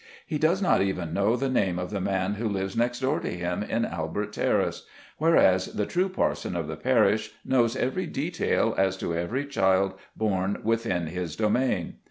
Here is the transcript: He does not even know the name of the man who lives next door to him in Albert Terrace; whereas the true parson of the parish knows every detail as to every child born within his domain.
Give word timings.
He 0.25 0.39
does 0.39 0.63
not 0.63 0.81
even 0.81 1.13
know 1.13 1.35
the 1.35 1.47
name 1.47 1.77
of 1.77 1.91
the 1.91 2.01
man 2.01 2.33
who 2.33 2.49
lives 2.49 2.75
next 2.75 3.01
door 3.01 3.19
to 3.19 3.29
him 3.29 3.61
in 3.61 3.85
Albert 3.85 4.33
Terrace; 4.33 4.87
whereas 5.19 5.67
the 5.75 5.85
true 5.85 6.09
parson 6.09 6.55
of 6.55 6.67
the 6.67 6.75
parish 6.75 7.29
knows 7.45 7.75
every 7.75 8.07
detail 8.07 8.73
as 8.79 8.97
to 8.97 9.13
every 9.13 9.45
child 9.45 9.93
born 10.17 10.57
within 10.63 11.05
his 11.05 11.35
domain. 11.35 11.97